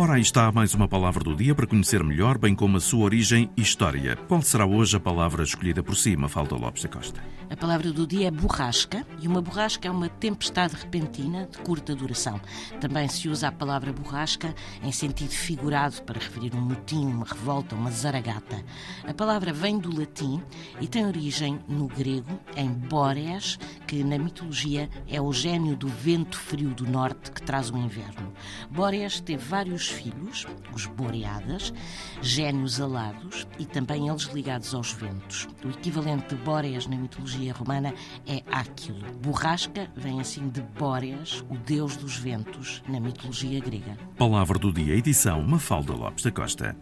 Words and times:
Ora, 0.00 0.14
aí 0.14 0.22
está 0.22 0.52
mais 0.52 0.74
uma 0.74 0.86
palavra 0.86 1.24
do 1.24 1.34
dia 1.34 1.56
para 1.56 1.66
conhecer 1.66 2.04
melhor, 2.04 2.38
bem 2.38 2.54
como 2.54 2.76
a 2.76 2.80
sua 2.80 3.04
origem 3.04 3.50
e 3.56 3.62
história. 3.62 4.14
Qual 4.28 4.40
será 4.40 4.64
hoje 4.64 4.96
a 4.96 5.00
palavra 5.00 5.42
escolhida 5.42 5.82
por 5.82 5.96
si, 5.96 6.16
Mafalda 6.16 6.54
Lopes 6.54 6.84
da 6.84 6.88
Costa? 6.88 7.20
A 7.50 7.56
palavra 7.56 7.90
do 7.90 8.06
dia 8.06 8.28
é 8.28 8.30
borrasca, 8.30 9.04
e 9.20 9.26
uma 9.26 9.42
borrasca 9.42 9.88
é 9.88 9.90
uma 9.90 10.08
tempestade 10.08 10.76
repentina 10.76 11.48
de 11.50 11.58
curta 11.58 11.96
duração. 11.96 12.40
Também 12.80 13.08
se 13.08 13.28
usa 13.28 13.48
a 13.48 13.52
palavra 13.52 13.92
borrasca 13.92 14.54
em 14.84 14.92
sentido 14.92 15.30
figurado 15.30 16.00
para 16.02 16.20
referir 16.20 16.54
um 16.54 16.60
motim, 16.60 17.04
uma 17.06 17.26
revolta, 17.26 17.74
uma 17.74 17.90
zaragata. 17.90 18.62
A 19.04 19.12
palavra 19.12 19.52
vem 19.52 19.80
do 19.80 19.92
latim 19.92 20.40
e 20.80 20.86
tem 20.86 21.06
origem 21.06 21.58
no 21.66 21.88
grego, 21.88 22.38
em 22.54 22.68
Bóreas, 22.68 23.58
que 23.84 24.04
na 24.04 24.16
mitologia 24.16 24.88
é 25.08 25.20
o 25.20 25.32
gênio 25.32 25.74
do 25.74 25.88
vento 25.88 26.38
frio 26.38 26.70
do 26.70 26.86
norte 26.86 27.32
que 27.32 27.42
traz 27.42 27.68
o 27.68 27.76
inverno. 27.76 28.32
Bóreas 28.70 29.18
teve 29.18 29.42
vários 29.42 29.87
filhos, 29.88 30.46
os 30.72 30.86
Boreadas, 30.86 31.72
gênios 32.20 32.80
alados 32.80 33.46
e 33.58 33.66
também 33.66 34.08
eles 34.08 34.24
ligados 34.24 34.74
aos 34.74 34.92
ventos. 34.92 35.48
O 35.64 35.70
equivalente 35.70 36.34
de 36.34 36.42
Bóreas 36.42 36.86
na 36.86 36.96
mitologia 36.96 37.52
romana 37.52 37.94
é 38.26 38.42
Áquilo. 38.50 39.04
Borrasca 39.22 39.90
vem 39.96 40.20
assim 40.20 40.48
de 40.48 40.60
Bóreas, 40.60 41.44
o 41.48 41.56
deus 41.56 41.96
dos 41.96 42.16
ventos, 42.16 42.82
na 42.88 43.00
mitologia 43.00 43.60
grega. 43.60 43.96
Palavra 44.16 44.58
do 44.58 44.72
dia, 44.72 44.94
edição 44.94 45.42
Mafalda 45.42 45.92
Lopes 45.92 46.24
da 46.24 46.30
Costa. 46.30 46.76